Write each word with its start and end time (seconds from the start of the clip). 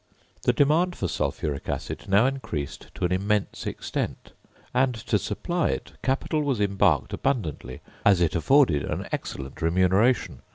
The 0.41 0.51
demand 0.53 0.95
for 0.95 1.07
sulphuric 1.07 1.69
acid 1.69 2.05
now 2.07 2.25
increased 2.25 2.87
to 2.95 3.05
an 3.05 3.11
immense 3.11 3.67
extent; 3.67 4.31
and, 4.73 4.95
to 4.95 5.19
supply 5.19 5.69
it, 5.69 5.91
capital 6.01 6.41
was 6.41 6.59
embarked 6.59 7.13
abundantly, 7.13 7.81
as 8.03 8.19
it 8.19 8.33
afforded 8.33 8.83
an 8.83 9.07
excellent 9.11 9.61
remuneration. 9.61 10.41